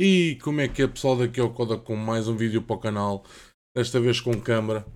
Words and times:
E 0.00 0.36
como 0.44 0.60
é 0.60 0.68
que 0.68 0.80
é 0.80 0.86
pessoal 0.86 1.16
daqui 1.16 1.40
ao 1.40 1.52
Coda 1.52 1.76
com 1.76 1.96
mais 1.96 2.28
um 2.28 2.36
vídeo 2.36 2.62
para 2.62 2.76
o 2.76 2.78
canal, 2.78 3.24
desta 3.76 3.98
vez 3.98 4.20
com 4.20 4.40
câmera, 4.40 4.86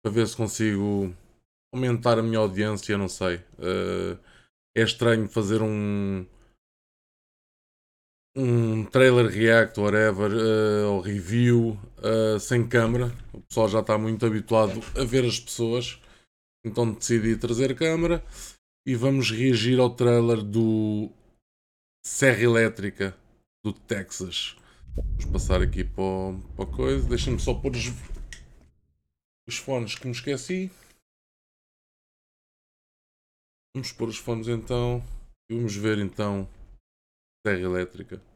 para 0.00 0.12
ver 0.12 0.28
se 0.28 0.36
consigo 0.36 1.12
aumentar 1.74 2.20
a 2.20 2.22
minha 2.22 2.38
audiência, 2.38 2.96
não 2.96 3.08
sei. 3.08 3.38
Uh, 3.58 4.16
é 4.76 4.82
estranho 4.82 5.28
fazer 5.28 5.60
um 5.60 6.24
um 8.36 8.84
trailer 8.84 9.26
react, 9.26 9.80
whatever, 9.80 10.30
uh, 10.30 10.92
ou 10.92 11.00
review 11.00 11.76
uh, 11.98 12.38
sem 12.38 12.64
câmera. 12.64 13.12
O 13.32 13.40
pessoal 13.40 13.68
já 13.68 13.80
está 13.80 13.98
muito 13.98 14.24
habituado 14.24 14.80
a 14.96 15.02
ver 15.02 15.24
as 15.24 15.40
pessoas, 15.40 16.00
então 16.64 16.92
decidi 16.92 17.36
trazer 17.36 17.74
câmera 17.74 18.24
e 18.86 18.94
vamos 18.94 19.32
reagir 19.32 19.80
ao 19.80 19.90
trailer 19.90 20.44
do 20.44 21.10
Serra 22.06 22.44
Elétrica 22.44 23.23
do 23.64 23.72
Texas. 23.72 24.56
Vamos 24.94 25.24
passar 25.24 25.62
aqui 25.62 25.82
para, 25.82 26.38
para 26.54 26.64
a 26.64 26.76
coisa. 26.76 27.08
Deixem-me 27.08 27.40
só 27.40 27.54
pôr 27.54 27.74
os, 27.74 27.86
os 29.48 29.56
fones 29.56 29.94
que 29.94 30.06
me 30.06 30.12
esqueci. 30.12 30.70
Vamos 33.74 33.90
pôr 33.90 34.08
os 34.08 34.18
fones 34.18 34.46
então 34.46 35.02
e 35.50 35.56
vamos 35.56 35.74
ver 35.74 35.98
então 35.98 36.48
Serra 37.44 37.60
Elétrica. 37.60 38.33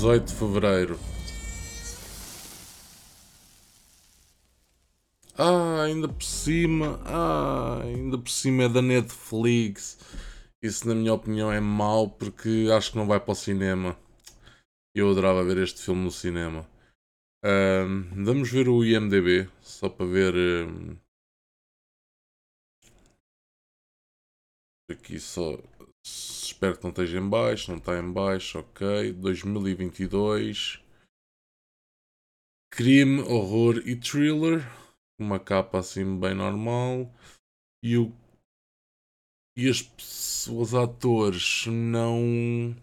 18 0.00 0.28
de 0.28 0.34
Fevereiro. 0.34 0.98
Ah, 5.36 5.82
ainda 5.82 6.08
por 6.08 6.22
cima. 6.22 6.98
Ah, 7.04 7.82
ainda 7.82 8.16
por 8.16 8.30
cima 8.30 8.62
é 8.62 8.68
da 8.70 8.80
Netflix. 8.80 9.98
Isso, 10.62 10.88
na 10.88 10.94
minha 10.94 11.12
opinião, 11.12 11.52
é 11.52 11.60
mau 11.60 12.08
porque 12.08 12.68
acho 12.74 12.92
que 12.92 12.96
não 12.96 13.06
vai 13.06 13.20
para 13.20 13.32
o 13.32 13.34
cinema. 13.34 13.94
Eu 14.94 15.10
adorava 15.10 15.44
ver 15.44 15.58
este 15.58 15.82
filme 15.82 16.02
no 16.02 16.10
cinema. 16.10 16.66
Vamos 18.24 18.50
ver 18.50 18.70
o 18.70 18.82
IMDB, 18.82 19.50
só 19.60 19.90
para 19.90 20.06
ver. 20.06 20.34
Aqui 24.90 25.20
só 25.20 25.58
Espero 26.60 26.76
que 26.76 26.84
não 26.84 26.90
esteja 26.90 27.18
em 27.18 27.26
baixo, 27.26 27.70
não 27.70 27.78
está 27.78 27.98
em 27.98 28.12
baixo, 28.12 28.58
ok. 28.58 29.14
2022. 29.14 30.84
Crime, 32.70 33.22
horror 33.22 33.78
e 33.88 33.96
thriller. 33.96 34.60
Uma 35.18 35.40
capa 35.40 35.78
assim 35.78 36.20
bem 36.20 36.34
normal. 36.34 37.10
E, 37.82 37.96
o, 37.96 38.12
e 39.56 39.70
as 39.70 39.80
pessoas, 39.80 40.74
atores, 40.74 41.64
não. 41.66 42.76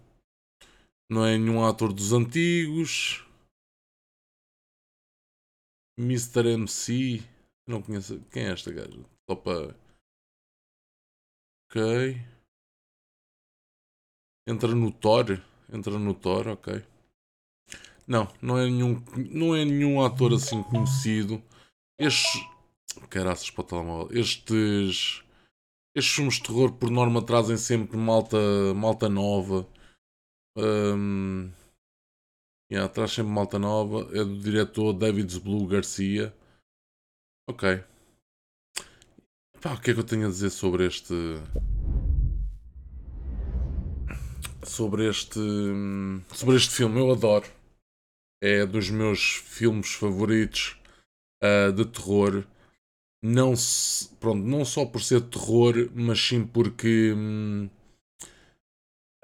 Não 1.08 1.24
é 1.24 1.38
nenhum 1.38 1.64
ator 1.64 1.94
dos 1.94 2.14
antigos. 2.14 3.24
Mr. 6.00 6.48
MC. 6.54 7.20
Não 7.70 7.84
conheço. 7.84 8.20
Quem 8.32 8.46
é 8.48 8.54
esta 8.54 8.74
gaja? 8.74 9.06
Só 9.30 9.36
para. 9.36 9.76
Ok. 11.70 12.37
Entra 14.47 14.74
no 14.74 14.91
Thor. 14.91 15.41
Entra 15.72 16.00
no 16.00 16.13
Thor, 16.13 16.47
ok. 16.47 16.81
Não, 18.08 18.25
não 18.41 18.58
é 18.58 18.66
nenhum, 18.66 19.03
não 19.30 19.53
é 19.53 19.66
nenhum 19.66 20.02
ator 20.02 20.34
assim 20.34 20.63
conhecido. 20.63 21.44
Estes. 22.00 22.41
Caraças 23.09 23.52
para 23.52 23.62
o 23.62 23.66
telemóvel. 23.66 24.18
Estes. 24.18 25.22
Estes 25.94 26.16
filmes 26.16 26.36
de 26.36 26.44
terror, 26.44 26.72
por 26.72 26.90
norma, 26.90 27.25
trazem 27.25 27.57
sempre 27.57 27.97
malta, 27.97 28.38
malta 28.75 29.09
nova. 29.09 29.68
Um, 30.56 31.52
yeah, 32.72 32.88
traz 32.88 33.12
sempre 33.12 33.31
malta 33.34 33.59
nova. 33.59 34.09
É 34.18 34.24
do 34.24 34.40
diretor 34.40 34.94
David 34.94 35.40
Blue 35.41 35.68
Garcia. 35.68 36.34
Ok. 37.50 37.84
Pá, 39.59 39.74
o 39.74 39.81
que 39.81 39.91
é 39.91 39.94
que 39.94 40.00
eu 40.00 40.06
tenho 40.06 40.28
a 40.28 40.30
dizer 40.30 40.52
sobre 40.52 40.86
este 40.86 41.13
sobre 44.70 45.08
este, 45.10 45.40
sobre 46.34 46.56
este 46.56 46.74
filme. 46.74 47.00
Eu 47.00 47.12
adoro. 47.12 47.46
É 48.42 48.66
dos 48.66 48.90
meus 48.90 49.36
filmes 49.36 49.94
favoritos 49.94 50.80
uh, 51.44 51.72
de 51.72 51.86
terror. 51.86 52.46
Não, 53.22 53.56
se, 53.56 54.10
pronto, 54.20 54.46
não 54.46 54.64
só 54.64 54.86
por 54.86 55.02
ser 55.02 55.22
terror, 55.22 55.90
mas 55.94 56.20
sim 56.20 56.46
porque, 56.46 57.14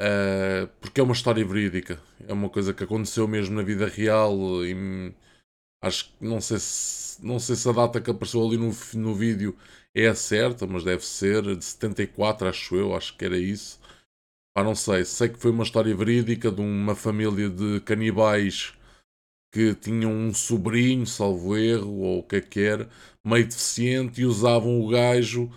uh, 0.02 0.68
porque 0.82 1.00
é 1.00 1.04
uma 1.04 1.14
história 1.14 1.46
verídica. 1.46 2.02
É 2.28 2.34
uma 2.34 2.50
coisa 2.50 2.74
que 2.74 2.84
aconteceu 2.84 3.28
mesmo 3.28 3.56
na 3.56 3.64
vida 3.64 3.88
real. 3.88 4.36
E 4.66 5.14
acho 5.82 6.06
que 6.06 6.26
não 6.26 6.42
sei 6.42 6.58
se, 6.60 7.24
não 7.26 7.40
sei 7.40 7.56
se 7.56 7.70
a 7.70 7.72
data 7.72 8.02
que 8.02 8.10
apareceu 8.10 8.46
ali 8.46 8.58
no, 8.58 8.72
no 8.96 9.14
vídeo 9.16 9.56
é 9.94 10.08
a 10.08 10.16
certa, 10.16 10.66
mas 10.66 10.84
deve 10.84 11.06
ser 11.06 11.44
de 11.56 11.64
74, 11.64 12.48
acho 12.48 12.76
eu. 12.76 12.96
Acho 12.96 13.16
que 13.16 13.26
era 13.26 13.38
isso. 13.38 13.80
Ah, 14.56 14.64
não 14.64 14.76
sei. 14.76 15.04
Sei 15.06 15.30
que 15.30 15.40
foi 15.40 15.52
uma 15.52 15.64
história 15.64 15.96
verídica 15.96 16.52
de 16.52 16.62
uma 16.62 16.96
família 16.96 17.50
de 17.50 17.80
canibais 17.82 18.74
que 19.52 19.76
tinham 19.76 20.12
um 20.12 20.34
sobrinho, 20.34 21.06
salvo 21.06 21.56
erro, 21.58 22.00
ou 22.02 22.20
o 22.20 22.24
que 22.24 22.38
é 22.38 22.42
que 22.42 22.60
era, 22.60 22.90
meio 23.24 23.48
deficiente 23.48 24.22
e 24.22 24.26
usavam 24.26 24.82
o 24.82 24.88
gajo 24.88 25.52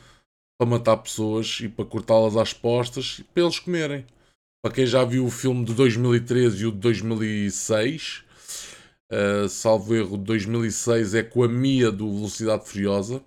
para 0.59 0.69
matar 0.69 0.99
pessoas 0.99 1.59
e 1.61 1.69
para 1.69 1.85
cortá-las 1.85 2.37
às 2.37 2.53
postas 2.53 3.23
para 3.33 3.43
eles 3.43 3.59
comerem. 3.59 4.07
Para 4.63 4.75
quem 4.75 4.87
já 4.87 5.05
viu 5.05 5.27
o 5.27 5.31
filme 5.31 5.65
de 5.65 5.75
2013 5.75 6.63
e 6.63 6.67
o 6.67 6.73
de 6.73 6.79
2006, 6.79 8.25
uh, 9.13 9.45
eh, 9.45 9.49
salvo 9.49 9.95
erro, 9.95 10.19
de 10.19 10.25
2006 10.25 11.15
é 11.15 11.23
com 11.23 11.43
a 11.45 11.49
Mia 11.49 11.91
do 11.91 12.13
Velocidade 12.13 12.69
Furiosa 12.69 13.23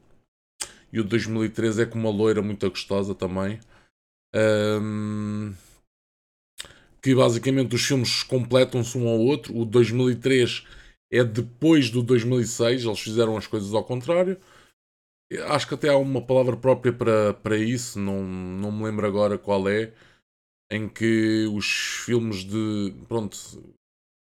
e 0.92 1.00
o 1.00 1.04
de 1.04 1.10
2013 1.10 1.84
é 1.84 1.86
com 1.86 1.98
uma 2.00 2.10
loira 2.10 2.42
muito 2.42 2.70
gostosa 2.70 3.16
também. 3.16 3.60
Um, 4.36 5.54
que 7.02 7.16
basicamente 7.16 7.76
os 7.76 7.86
filmes 7.86 8.24
completam-se 8.24 8.98
um 8.98 9.08
ao 9.08 9.20
outro. 9.20 9.58
O 9.58 9.66
2003 9.66 10.66
é 11.12 11.24
depois 11.24 11.90
do 11.90 12.04
2006, 12.04 12.84
eles 12.84 13.00
fizeram 13.00 13.38
as 13.38 13.48
coisas 13.48 13.74
ao 13.74 13.84
contrário. 13.84 14.38
Acho 15.48 15.68
que 15.68 15.76
até 15.76 15.90
há 15.90 15.98
uma 15.98 16.22
palavra 16.22 16.58
própria 16.58 16.92
para, 16.92 17.34
para 17.36 17.58
isso, 17.58 18.00
não, 18.00 18.24
não 18.24 18.72
me 18.72 18.84
lembro 18.86 19.06
agora 19.06 19.38
qual 19.38 19.70
é, 19.70 19.94
em 20.72 20.90
que 20.90 21.48
os 21.54 21.66
filmes 22.06 22.44
de. 22.44 22.94
Pronto, 23.08 23.38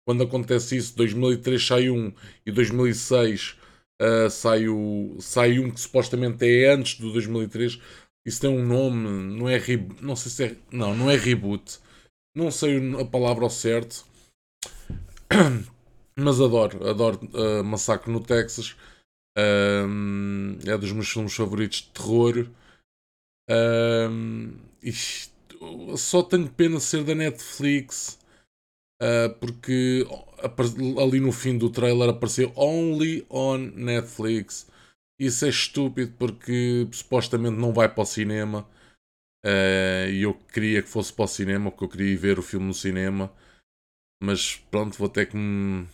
quando 0.08 0.24
acontece 0.24 0.78
isso, 0.78 0.96
2003 0.96 1.66
sai 1.66 1.90
um 1.90 2.12
e 2.46 2.52
2006 2.52 3.58
uh, 4.02 4.30
sai, 4.30 4.68
o, 4.68 5.18
sai 5.20 5.60
um 5.60 5.70
que 5.72 5.80
supostamente 5.80 6.46
é 6.46 6.72
antes 6.72 7.00
do 7.00 7.12
2003. 7.12 7.80
Isso 8.26 8.42
tem 8.42 8.50
um 8.50 8.66
nome, 8.66 9.08
não 9.38 9.48
é 9.48 9.60
não 10.02 10.16
sei 10.16 10.32
se 10.32 10.44
é, 10.46 10.58
não, 10.72 10.96
não 10.96 11.10
é 11.10 11.16
reboot. 11.16 11.80
Não 12.38 12.52
sei 12.52 12.78
a 13.02 13.04
palavra 13.04 13.46
ao 13.46 13.50
certo. 13.50 14.06
Mas 16.16 16.40
adoro, 16.40 16.88
adoro 16.88 17.20
uh, 17.34 17.64
Massacre 17.64 18.12
no 18.12 18.20
Texas. 18.20 18.76
Uh, 19.36 20.60
é 20.64 20.78
dos 20.78 20.92
meus 20.92 21.10
filmes 21.10 21.34
favoritos 21.34 21.80
de 21.80 21.90
terror. 21.90 22.48
Um, 23.50 24.56
isto, 24.84 25.34
só 25.98 26.22
tenho 26.22 26.48
pena 26.48 26.78
de 26.78 26.84
ser 26.84 27.04
da 27.04 27.16
Netflix. 27.16 28.20
Uh, 29.02 29.34
porque 29.40 30.06
ali 31.04 31.20
no 31.20 31.32
fim 31.32 31.58
do 31.58 31.72
trailer 31.72 32.10
apareceu 32.10 32.54
Only 32.56 33.26
on 33.32 33.58
Netflix. 33.58 34.68
Isso 35.20 35.44
é 35.44 35.50
estúpido 35.50 36.14
porque 36.20 36.88
supostamente 36.92 37.58
não 37.58 37.74
vai 37.74 37.90
para 37.90 38.04
o 38.04 38.06
cinema. 38.06 38.70
Uh, 39.46 40.10
e 40.10 40.24
eu 40.24 40.34
queria 40.34 40.82
que 40.82 40.90
fosse 40.90 41.14
para 41.14 41.26
o 41.26 41.28
cinema, 41.28 41.72
porque 41.72 41.86
eu 41.86 41.90
queria 41.90 42.18
ver 42.18 42.40
o 42.40 42.44
filme 42.44 42.68
no 42.68 42.74
cinema. 42.74 43.32
Mas 44.22 44.58
pronto, 44.72 44.98
vou 44.98 45.10
ter 45.10 45.28
que 45.28 45.38
me 45.38 45.88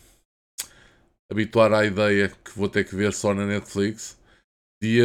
habituar 1.30 1.72
à 1.72 1.84
ideia 1.84 2.28
que 2.28 2.56
vou 2.56 2.68
ter 2.68 2.84
que 2.84 2.94
ver 2.94 3.12
só 3.12 3.34
na 3.34 3.46
Netflix. 3.46 4.18
Dia. 4.82 5.04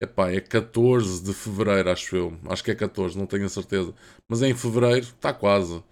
Epá, 0.00 0.30
é 0.30 0.40
14 0.40 1.24
de 1.24 1.34
fevereiro, 1.34 1.90
acho 1.90 2.16
eu. 2.16 2.38
Acho 2.48 2.62
que 2.62 2.70
é 2.70 2.74
14, 2.74 3.18
não 3.18 3.26
tenho 3.26 3.46
a 3.46 3.48
certeza. 3.48 3.94
Mas 4.28 4.42
é 4.42 4.48
em 4.48 4.54
fevereiro, 4.54 5.06
está 5.06 5.32
quase. 5.34 5.82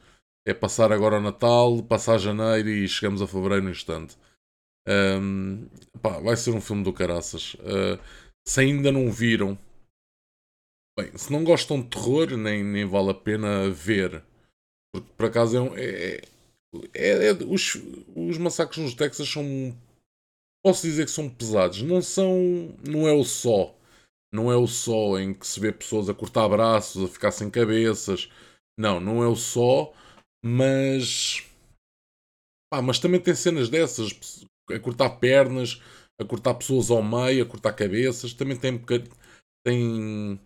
É 0.46 0.54
passar 0.54 0.92
agora 0.92 1.18
o 1.18 1.20
Natal, 1.20 1.82
passar 1.82 2.18
janeiro 2.18 2.68
e 2.68 2.86
chegamos 2.88 3.20
a 3.20 3.26
fevereiro 3.26 3.64
no 3.64 3.70
instante. 3.70 4.16
Um, 4.88 5.68
epá, 5.96 6.20
vai 6.20 6.36
ser 6.36 6.52
um 6.52 6.60
filme 6.60 6.84
do 6.84 6.92
caraças. 6.92 7.54
Uh, 7.54 7.98
se 8.46 8.60
ainda 8.60 8.92
não 8.92 9.10
viram, 9.10 9.58
bem, 10.98 11.16
se 11.16 11.30
não 11.32 11.44
gostam 11.44 11.80
de 11.80 11.88
terror, 11.88 12.36
nem, 12.36 12.64
nem 12.64 12.84
vale 12.84 13.10
a 13.10 13.14
pena 13.14 13.70
ver. 13.70 14.24
Porque 14.92 15.12
por 15.16 15.26
acaso 15.26 15.56
é, 15.56 15.60
um, 15.60 15.76
é, 15.76 16.20
é, 16.94 17.28
é, 17.28 17.32
os, 17.32 17.76
os 18.14 18.38
massacres 18.38 18.78
nos 18.78 18.94
Texas 18.94 19.28
são. 19.28 19.44
Posso 20.64 20.82
dizer 20.82 21.04
que 21.04 21.10
são 21.10 21.28
pesados. 21.28 21.82
Não 21.82 22.02
são. 22.02 22.74
Não 22.86 23.06
é 23.06 23.12
o 23.12 23.24
só. 23.24 23.74
Não 24.32 24.50
é 24.50 24.56
o 24.56 24.66
só 24.66 25.18
em 25.18 25.32
que 25.32 25.46
se 25.46 25.60
vê 25.60 25.72
pessoas 25.72 26.08
a 26.08 26.14
cortar 26.14 26.48
braços, 26.48 27.04
a 27.04 27.12
ficar 27.12 27.30
sem 27.30 27.50
cabeças. 27.50 28.28
Não, 28.78 29.00
não 29.00 29.22
é 29.22 29.28
o 29.28 29.36
só. 29.36 29.92
Mas. 30.44 31.44
Pá, 32.70 32.82
mas 32.82 32.98
também 32.98 33.20
tem 33.20 33.34
cenas 33.34 33.68
dessas. 33.68 34.44
A 34.70 34.78
cortar 34.80 35.10
pernas, 35.10 35.80
a 36.20 36.24
cortar 36.24 36.54
pessoas 36.54 36.90
ao 36.90 37.02
meio, 37.02 37.44
a 37.44 37.48
cortar 37.48 37.72
cabeças. 37.72 38.32
Também 38.32 38.58
tem. 38.58 38.82
Tem. 39.64 40.40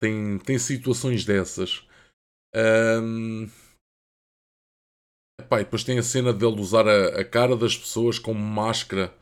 Tem, 0.00 0.38
tem 0.38 0.58
situações 0.58 1.24
dessas. 1.24 1.86
Um, 2.54 3.48
epá, 5.40 5.60
e 5.60 5.64
depois 5.64 5.84
tem 5.84 5.98
a 5.98 6.02
cena 6.02 6.32
dele 6.32 6.60
usar 6.60 6.88
a, 6.88 7.20
a 7.20 7.24
cara 7.24 7.56
das 7.56 7.76
pessoas 7.76 8.18
como 8.18 8.40
máscara. 8.40 9.12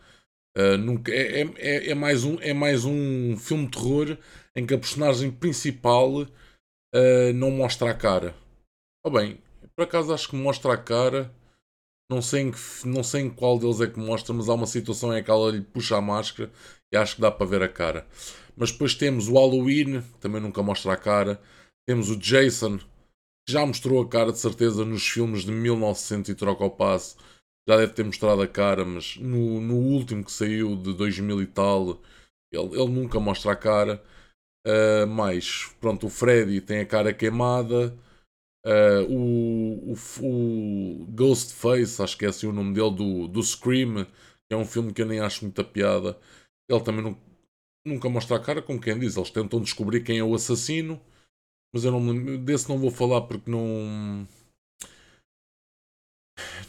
Uh, 0.57 0.77
nunca, 0.79 1.13
é, 1.13 1.43
é, 1.43 1.53
é, 1.59 1.91
é, 1.91 1.95
mais 1.95 2.25
um, 2.25 2.41
é 2.41 2.53
mais 2.53 2.85
um 2.85 3.37
filme 3.37 3.67
de 3.67 3.73
terror 3.73 4.19
em 4.57 4.67
que 4.67 4.75
a 4.75 4.79
personagem 4.79 5.31
principal 5.31 6.23
uh, 6.23 7.33
não 7.35 7.51
mostra 7.51 7.91
a 7.91 7.95
cara. 7.95 8.35
Oh, 9.05 9.11
bem, 9.11 9.41
por 9.77 9.85
acaso 9.85 10.13
acho 10.13 10.29
que 10.29 10.37
mostra 10.37 10.73
a 10.75 10.77
cara. 10.77 11.33
Não 12.11 12.23
sei, 12.23 12.43
em 12.43 12.51
que, 12.51 12.59
não 12.87 13.03
sei 13.03 13.23
em 13.23 13.31
qual 13.31 13.59
deles 13.59 13.81
é 13.81 13.87
que 13.87 13.99
mostra, 13.99 14.33
mas 14.35 14.49
há 14.49 14.55
uma 14.55 14.67
situação 14.67 15.17
em 15.17 15.23
que 15.23 15.31
ela 15.31 15.51
lhe 15.51 15.61
puxa 15.61 15.97
a 15.97 16.01
máscara 16.01 16.51
e 16.91 16.97
acho 16.97 17.17
que 17.17 17.21
dá 17.21 17.31
para 17.31 17.47
ver 17.47 17.63
a 17.63 17.69
cara. 17.69 18.07
Mas 18.57 18.73
depois 18.73 18.95
temos 18.95 19.29
o 19.29 19.35
Halloween, 19.35 20.01
que 20.01 20.19
também 20.21 20.41
nunca 20.41 20.63
mostra 20.63 20.95
a 20.95 20.97
cara. 20.97 21.41
Temos 21.87 22.09
o 22.11 22.17
Jason, 22.17 22.79
já 23.49 23.65
mostrou 23.65 24.03
a 24.03 24.09
cara 24.09 24.33
de 24.33 24.39
certeza 24.39 24.85
nos 24.85 25.07
filmes 25.09 25.43
de 25.43 25.53
1900 25.53 26.31
e 26.31 26.35
troca 26.35 26.65
o 26.65 26.71
passo. 26.71 27.17
Já 27.69 27.77
deve 27.77 27.93
ter 27.93 28.05
mostrado 28.05 28.43
a 28.43 28.49
cara, 28.49 28.85
mas 28.85 29.17
no, 29.17 29.61
no 29.61 29.77
último 29.77 30.25
que 30.25 30.33
saiu 30.33 30.77
de 30.77 30.95
2000 30.95 31.43
e 31.43 31.47
tal, 31.47 32.01
ele, 32.53 32.75
ele 32.75 32.89
nunca 32.89 33.21
mostra 33.21 33.53
a 33.53 33.57
cara. 33.57 34.03
Uh, 34.67 35.07
mas, 35.07 35.67
pronto, 35.81 36.07
o 36.07 36.11
Freddy 36.11 36.61
tem 36.61 36.81
a 36.81 36.87
cara 36.87 37.13
queimada. 37.13 37.97
Uh, 38.67 39.05
o, 39.09 39.93
o, 39.93 41.03
o, 41.03 41.07
Ghostface, 41.07 42.03
acho 42.03 42.19
que 42.19 42.27
é 42.27 42.29
assim 42.29 42.47
o 42.47 42.53
nome 42.53 42.75
dele, 42.75 42.91
do, 42.91 43.29
do 43.29 43.43
Scream, 43.43 44.05
que 44.05 44.55
é 44.55 44.57
um 44.57 44.65
filme 44.65 44.93
que 44.93 45.03
eu 45.03 45.07
nem 45.07 45.21
acho 45.21 45.45
muita 45.45 45.65
piada. 45.65 46.19
Ele 46.69 46.81
também 46.81 47.03
não, 47.03 47.17
nunca 47.87 48.09
mostra 48.09 48.37
a 48.37 48.41
cara, 48.41 48.61
como 48.61 48.81
quem 48.81 48.99
diz. 48.99 49.17
Eles 49.17 49.31
tentam 49.31 49.61
descobrir 49.61 50.03
quem 50.03 50.19
é 50.19 50.25
o 50.25 50.35
assassino 50.35 51.01
mas 51.73 51.85
eu 51.85 51.93
não 51.93 52.39
desse 52.45 52.69
não 52.69 52.79
vou 52.79 52.91
falar 52.91 53.23
porque 53.23 53.51
não. 53.51 54.27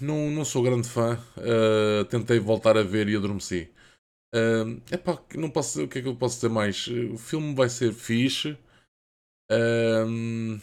Não, 0.02 0.30
não 0.32 0.46
sou 0.46 0.64
grande 0.64 0.88
fã. 0.88 1.18
Uh, 1.38 2.06
tentei 2.06 2.40
voltar 2.40 2.78
a 2.78 2.84
ver 2.84 3.08
e 3.10 3.16
adormeci. 3.16 3.70
Uh, 4.34 4.82
epá, 4.92 5.22
não 5.36 5.50
posso, 5.50 5.84
o 5.84 5.88
que 5.88 6.00
é 6.00 6.02
que 6.02 6.08
eu 6.08 6.16
posso 6.16 6.36
dizer 6.36 6.50
mais? 6.50 6.88
O 6.88 7.18
filme 7.18 7.56
vai 7.56 7.70
ser 7.70 7.94
fixe. 7.94 8.58
Uh, 9.52 10.60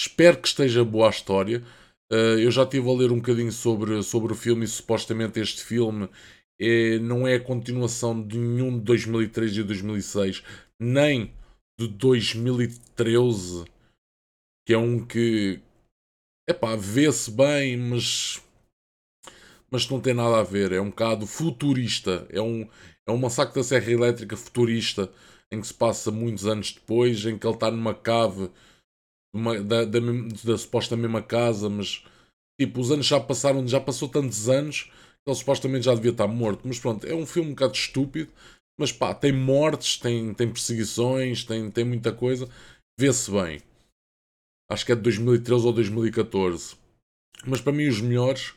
espero 0.00 0.38
que 0.38 0.48
esteja 0.48 0.84
boa 0.84 1.08
a 1.08 1.10
história. 1.10 1.62
Uh, 2.10 2.38
eu 2.38 2.50
já 2.50 2.64
estive 2.64 2.88
a 2.88 2.92
ler 2.92 3.12
um 3.12 3.16
bocadinho 3.16 3.52
sobre, 3.52 4.02
sobre 4.02 4.32
o 4.32 4.36
filme 4.36 4.64
e 4.64 4.68
supostamente 4.68 5.38
este 5.38 5.62
filme 5.62 6.08
é, 6.60 6.98
não 6.98 7.26
é 7.26 7.34
a 7.34 7.40
continuação 7.40 8.20
de 8.26 8.36
nenhum 8.36 8.78
de 8.78 8.84
2003 8.84 9.58
e 9.58 9.62
2006, 9.62 10.42
nem 10.80 11.32
de 11.78 11.86
2013, 11.88 13.64
que 14.66 14.74
é 14.74 14.78
um 14.78 15.04
que 15.06 15.60
epá, 16.48 16.74
vê-se 16.76 17.30
bem, 17.30 17.76
mas 17.76 18.42
mas 19.70 19.88
não 19.88 20.00
tem 20.00 20.12
nada 20.12 20.40
a 20.40 20.42
ver. 20.42 20.72
É 20.72 20.80
um 20.80 20.90
bocado 20.90 21.26
futurista. 21.28 22.26
É 22.28 22.40
um, 22.42 22.68
é 23.06 23.12
um 23.12 23.16
massacre 23.16 23.54
da 23.54 23.62
Serra 23.62 23.92
Elétrica 23.92 24.36
futurista 24.36 25.08
em 25.52 25.60
que 25.60 25.66
se 25.68 25.74
passa 25.74 26.10
muitos 26.10 26.44
anos 26.46 26.72
depois, 26.72 27.24
em 27.24 27.38
que 27.38 27.46
ele 27.46 27.54
está 27.54 27.70
numa 27.70 27.94
cave 27.94 28.50
uma, 29.32 29.62
da, 29.62 29.84
da, 29.84 29.98
da, 30.44 30.58
suposta 30.58 30.96
mesma 30.96 31.22
casa, 31.22 31.68
mas 31.68 32.04
tipo, 32.60 32.80
os 32.80 32.90
anos 32.90 33.06
já 33.06 33.20
passaram, 33.20 33.66
já 33.66 33.80
passou 33.80 34.08
tantos 34.08 34.48
anos 34.48 34.90
que 35.24 35.30
ele 35.30 35.36
supostamente 35.36 35.84
já 35.84 35.94
devia 35.94 36.10
estar 36.10 36.26
morto. 36.26 36.66
Mas 36.66 36.78
pronto, 36.78 37.06
é 37.06 37.14
um 37.14 37.26
filme 37.26 37.50
um 37.50 37.54
bocado 37.54 37.74
estúpido. 37.74 38.32
Mas 38.78 38.90
pá, 38.90 39.14
tem 39.14 39.32
mortes, 39.32 39.98
tem, 39.98 40.32
tem 40.32 40.50
perseguições, 40.50 41.44
tem, 41.44 41.70
tem 41.70 41.84
muita 41.84 42.12
coisa. 42.12 42.48
Vê-se 42.98 43.30
bem. 43.30 43.60
Acho 44.70 44.86
que 44.86 44.92
é 44.92 44.96
de 44.96 45.02
2013 45.02 45.66
ou 45.66 45.72
2014. 45.72 46.76
Mas 47.46 47.60
para 47.60 47.72
mim, 47.72 47.88
os 47.88 48.00
melhores, 48.00 48.54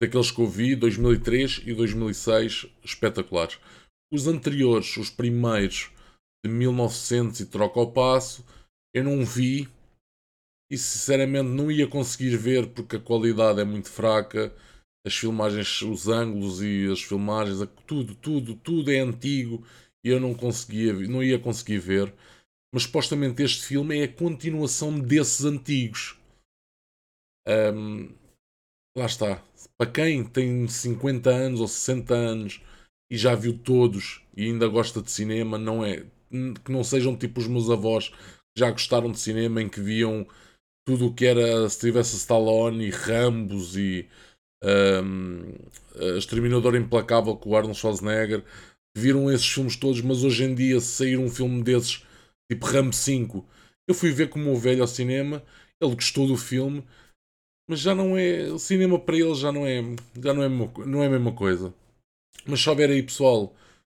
daqueles 0.00 0.30
que 0.30 0.40
eu 0.40 0.46
vi, 0.46 0.76
2003 0.76 1.62
e 1.64 1.74
2006, 1.74 2.66
espetaculares. 2.84 3.58
Os 4.12 4.26
anteriores, 4.28 4.96
os 4.96 5.10
primeiros, 5.10 5.90
de 6.44 6.50
1900 6.50 7.40
e 7.40 7.46
troca 7.46 7.80
ao 7.80 7.90
passo, 7.90 8.44
eu 8.94 9.02
não 9.02 9.24
vi 9.24 9.68
e 10.70 10.78
sinceramente 10.78 11.48
não 11.48 11.70
ia 11.70 11.86
conseguir 11.86 12.36
ver 12.36 12.68
porque 12.68 12.96
a 12.96 13.00
qualidade 13.00 13.60
é 13.60 13.64
muito 13.64 13.88
fraca 13.88 14.52
as 15.06 15.14
filmagens, 15.14 15.82
os 15.82 16.08
ângulos 16.08 16.62
e 16.62 16.90
as 16.90 17.02
filmagens, 17.02 17.58
tudo, 17.86 18.14
tudo, 18.14 18.56
tudo 18.56 18.90
é 18.90 19.00
antigo 19.00 19.64
e 20.02 20.08
eu 20.08 20.18
não 20.18 20.34
conseguia, 20.34 20.92
não 20.92 21.22
ia 21.22 21.38
conseguir 21.38 21.78
ver. 21.78 22.12
Mas 22.72 22.84
supostamente 22.84 23.42
este 23.42 23.66
filme 23.66 24.00
é 24.00 24.04
a 24.04 24.12
continuação 24.12 24.98
desses 24.98 25.44
antigos. 25.44 26.18
Um, 27.46 28.14
lá 28.96 29.04
está. 29.04 29.44
Para 29.78 29.90
quem 29.90 30.24
tem 30.24 30.66
50 30.66 31.30
anos 31.30 31.60
ou 31.60 31.68
60 31.68 32.14
anos 32.14 32.62
e 33.10 33.16
já 33.16 33.34
viu 33.34 33.58
todos 33.58 34.22
e 34.36 34.44
ainda 34.46 34.66
gosta 34.66 35.02
de 35.02 35.10
cinema, 35.10 35.58
não 35.58 35.84
é 35.84 36.06
que 36.64 36.72
não 36.72 36.82
sejam 36.82 37.16
tipo 37.16 37.40
os 37.40 37.46
meus 37.46 37.70
avós 37.70 38.08
que 38.08 38.58
já 38.58 38.70
gostaram 38.70 39.12
de 39.12 39.20
cinema 39.20 39.62
em 39.62 39.68
que 39.68 39.80
viam 39.80 40.26
tudo 40.84 41.06
o 41.06 41.14
que 41.14 41.26
era 41.26 41.68
se 41.68 41.80
tivesse 41.80 42.16
Stallone 42.16 42.86
e 42.86 42.90
Rambos 42.90 43.76
e 43.76 44.08
um, 44.62 45.54
Exterminador 46.16 46.74
Implacável 46.74 47.36
com 47.36 47.50
o 47.50 47.56
Arnold 47.56 47.78
Schwarzenegger, 47.78 48.42
viram 48.96 49.30
esses 49.30 49.46
filmes 49.46 49.76
todos, 49.76 50.00
mas 50.00 50.22
hoje 50.22 50.44
em 50.44 50.54
dia, 50.54 50.80
se 50.80 50.86
sair 50.86 51.18
um 51.18 51.30
filme 51.30 51.62
desses, 51.62 52.04
tipo 52.50 52.66
Ram 52.66 52.92
5, 52.92 53.44
eu 53.88 53.94
fui 53.94 54.10
ver 54.12 54.28
como 54.28 54.52
o 54.52 54.56
velho 54.56 54.82
ao 54.82 54.88
cinema, 54.88 55.42
ele 55.80 55.94
gostou 55.94 56.26
do 56.26 56.36
filme, 56.36 56.84
mas 57.68 57.80
já 57.80 57.94
não 57.94 58.16
é. 58.16 58.50
O 58.52 58.58
cinema 58.58 58.98
para 58.98 59.16
ele 59.16 59.34
já 59.34 59.50
não 59.50 59.66
é, 59.66 59.82
já 60.22 60.32
não 60.32 60.42
é, 60.42 60.48
não 60.86 61.02
é 61.02 61.06
a 61.06 61.10
mesma 61.10 61.32
coisa. 61.32 61.74
Mas 62.46 62.60
se 62.60 62.68
houver 62.68 62.90
aí 62.90 63.02
pessoal 63.02 63.54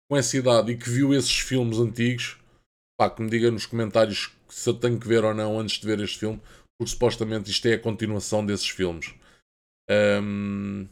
com 0.09 0.17
essa 0.17 0.37
idade 0.37 0.71
e 0.71 0.77
que 0.77 0.89
viu 0.89 1.13
esses 1.13 1.39
filmes 1.39 1.77
antigos, 1.77 2.37
pá, 2.97 3.09
que 3.09 3.21
me 3.21 3.29
diga 3.29 3.51
nos 3.51 3.65
comentários 3.65 4.31
se 4.49 4.69
eu 4.69 4.73
tenho 4.73 4.99
que 4.99 5.07
ver 5.07 5.23
ou 5.23 5.33
não 5.33 5.59
antes 5.59 5.79
de 5.79 5.85
ver 5.85 5.99
este 5.99 6.19
filme, 6.19 6.41
porque 6.79 6.91
supostamente 6.91 7.51
isto 7.51 7.67
é 7.67 7.73
a 7.73 7.79
continuação 7.79 8.45
desses 8.45 8.69
filmes. 8.69 9.13
Um, 9.91 10.87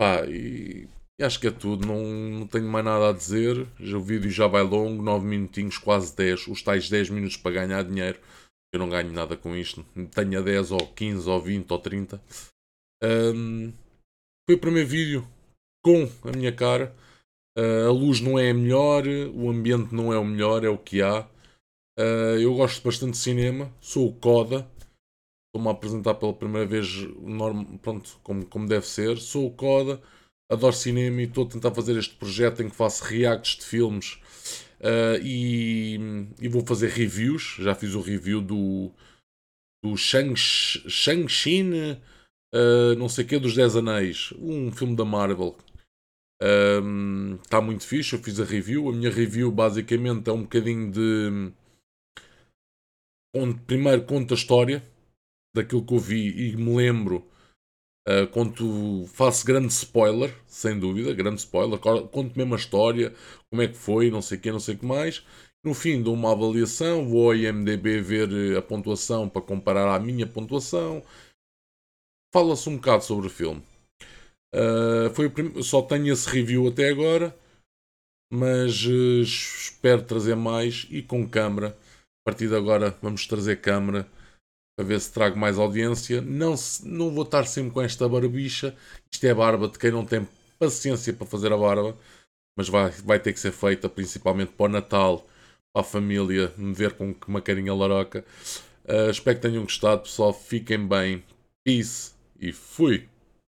pá, 0.00 0.24
e, 0.26 0.88
e, 1.20 1.24
acho 1.24 1.38
que 1.38 1.48
é 1.48 1.50
tudo. 1.50 1.86
Não, 1.86 2.02
não 2.40 2.46
tenho 2.46 2.66
mais 2.66 2.84
nada 2.84 3.10
a 3.10 3.12
dizer. 3.12 3.68
O 3.78 4.00
vídeo 4.00 4.30
já 4.30 4.46
vai 4.46 4.62
longo, 4.62 5.02
9 5.02 5.26
minutinhos, 5.26 5.76
quase 5.76 6.16
10. 6.16 6.48
Os 6.48 6.62
tais 6.62 6.88
10 6.88 7.10
minutos 7.10 7.36
para 7.36 7.52
ganhar 7.52 7.82
dinheiro. 7.84 8.18
Eu 8.72 8.80
não 8.80 8.88
ganho 8.88 9.12
nada 9.12 9.36
com 9.36 9.54
isto. 9.54 9.84
Tenha 10.14 10.42
10 10.42 10.70
ou 10.70 10.86
15 10.88 11.28
ou 11.28 11.40
20 11.40 11.70
ou 11.70 11.78
30. 11.78 12.22
Um, 13.04 13.72
foi 14.48 14.56
o 14.56 14.60
primeiro 14.60 14.88
vídeo 14.88 15.28
com 15.84 16.08
a 16.24 16.32
minha 16.34 16.52
cara. 16.52 16.96
Uh, 17.58 17.88
a 17.88 17.92
luz 17.92 18.20
não 18.20 18.38
é 18.38 18.50
a 18.50 18.54
melhor, 18.54 19.04
o 19.06 19.50
ambiente 19.50 19.94
não 19.94 20.12
é 20.12 20.18
o 20.18 20.24
melhor, 20.24 20.64
é 20.64 20.68
o 20.68 20.78
que 20.78 21.02
há. 21.02 21.28
Uh, 21.98 22.38
eu 22.38 22.54
gosto 22.54 22.82
bastante 22.82 23.12
de 23.12 23.18
cinema, 23.18 23.72
sou 23.80 24.08
o 24.08 24.12
Coda. 24.12 24.68
Estou-me 25.48 25.68
a 25.68 25.72
apresentar 25.72 26.14
pela 26.14 26.34
primeira 26.34 26.66
vez 26.66 26.86
norm, 27.18 27.78
pronto, 27.78 28.18
como, 28.22 28.44
como 28.46 28.68
deve 28.68 28.86
ser. 28.86 29.16
Sou 29.16 29.46
o 29.46 29.50
Coda, 29.50 30.02
adoro 30.50 30.74
cinema 30.74 31.22
e 31.22 31.24
estou 31.24 31.46
a 31.46 31.48
tentar 31.48 31.74
fazer 31.74 31.96
este 31.96 32.14
projeto 32.14 32.62
em 32.62 32.68
que 32.68 32.76
faço 32.76 33.02
reacts 33.04 33.56
de 33.56 33.64
filmes 33.64 34.18
uh, 34.80 35.18
e, 35.22 35.98
e, 36.40 36.48
vou 36.48 36.64
fazer 36.66 36.90
reviews. 36.90 37.56
Já 37.58 37.74
fiz 37.74 37.94
o 37.94 38.02
review 38.02 38.42
do, 38.42 38.90
do 39.82 39.96
Shang-Chi, 39.96 40.88
Shang 40.90 41.26
uh, 42.54 42.94
não 42.98 43.08
sei 43.08 43.24
o 43.24 43.28
que, 43.28 43.38
dos 43.38 43.54
Dez 43.54 43.74
Anéis, 43.74 44.34
um 44.38 44.70
filme 44.70 44.94
da 44.94 45.04
Marvel. 45.04 45.56
Está 47.42 47.60
um, 47.60 47.62
muito 47.62 47.86
fixe, 47.86 48.14
eu 48.14 48.22
fiz 48.22 48.38
a 48.38 48.44
review. 48.44 48.88
A 48.90 48.92
minha 48.92 49.10
review 49.10 49.50
basicamente 49.50 50.28
é 50.28 50.32
um 50.32 50.42
bocadinho 50.42 50.92
de. 50.92 51.52
Onde 53.36 53.60
primeiro 53.60 54.04
conta 54.04 54.34
a 54.34 54.36
história 54.36 54.82
daquilo 55.54 55.84
que 55.84 55.94
eu 55.94 55.98
vi 55.98 56.50
e 56.50 56.56
me 56.56 56.76
lembro. 56.76 57.26
Uh, 58.08 58.26
conto, 58.28 59.04
faço 59.08 59.44
grande 59.44 59.72
spoiler, 59.72 60.32
sem 60.46 60.78
dúvida, 60.78 61.12
grande 61.12 61.40
spoiler. 61.40 61.78
Conto 61.78 62.36
mesmo 62.36 62.54
a 62.54 62.58
história, 62.58 63.12
como 63.50 63.62
é 63.62 63.68
que 63.68 63.76
foi, 63.76 64.10
não 64.10 64.22
sei 64.22 64.38
o 64.38 64.40
que, 64.40 64.52
não 64.52 64.60
sei 64.60 64.74
o 64.74 64.78
que 64.78 64.86
mais. 64.86 65.24
No 65.64 65.74
fim, 65.74 66.00
dou 66.00 66.14
uma 66.14 66.30
avaliação, 66.30 67.08
vou 67.08 67.30
ao 67.30 67.34
IMDB 67.34 68.00
ver 68.00 68.32
eh, 68.32 68.56
a 68.56 68.62
pontuação 68.62 69.28
para 69.28 69.42
comparar 69.42 69.92
à 69.92 69.98
minha 69.98 70.24
pontuação. 70.24 71.02
Fala-se 72.32 72.68
um 72.68 72.76
bocado 72.76 73.02
sobre 73.02 73.26
o 73.26 73.30
filme. 73.30 73.60
Uh, 74.54 75.12
foi 75.12 75.28
prim... 75.28 75.60
Só 75.64 75.82
tenho 75.82 76.12
esse 76.12 76.28
review 76.28 76.68
até 76.68 76.88
agora, 76.88 77.36
mas 78.32 78.86
uh, 78.86 79.22
espero 79.22 80.04
trazer 80.04 80.36
mais 80.36 80.86
e 80.88 81.02
com 81.02 81.28
câmera. 81.28 81.76
A 82.26 82.32
partir 82.32 82.48
de 82.48 82.56
agora 82.56 82.92
vamos 83.00 83.24
trazer 83.24 83.60
câmera 83.60 84.04
para 84.76 84.84
ver 84.84 85.00
se 85.00 85.12
trago 85.12 85.38
mais 85.38 85.60
audiência. 85.60 86.20
Não, 86.20 86.56
não 86.82 87.12
vou 87.12 87.22
estar 87.22 87.46
sempre 87.46 87.70
com 87.70 87.80
esta 87.80 88.08
barbicha. 88.08 88.74
Isto 89.12 89.26
é 89.28 89.32
barba 89.32 89.68
de 89.68 89.78
quem 89.78 89.92
não 89.92 90.04
tem 90.04 90.26
paciência 90.58 91.12
para 91.12 91.24
fazer 91.24 91.52
a 91.52 91.56
barba, 91.56 91.96
mas 92.58 92.68
vai, 92.68 92.90
vai 92.90 93.20
ter 93.20 93.32
que 93.32 93.38
ser 93.38 93.52
feita 93.52 93.88
principalmente 93.88 94.50
para 94.50 94.66
o 94.66 94.68
Natal, 94.68 95.24
para 95.72 95.82
a 95.82 95.84
família 95.84 96.52
me 96.56 96.74
ver 96.74 96.94
com 96.94 97.14
uma 97.28 97.40
carinha 97.40 97.72
laroca. 97.72 98.24
Uh, 98.84 99.08
espero 99.08 99.36
que 99.36 99.42
tenham 99.42 99.62
gostado, 99.62 100.02
pessoal. 100.02 100.32
Fiquem 100.32 100.84
bem. 100.84 101.22
Peace 101.64 102.10
e 102.40 102.52
fui! 102.52 103.08